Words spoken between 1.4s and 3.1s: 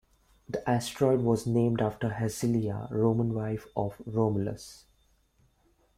named after Hersilia,